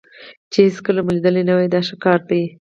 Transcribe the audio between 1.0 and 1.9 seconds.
مو لیدلی نه وي دا